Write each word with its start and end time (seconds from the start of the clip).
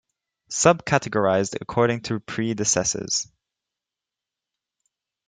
"Subcategorised 0.49 1.55
according 1.61 2.01
to 2.01 2.19
predecessors" 2.19 3.27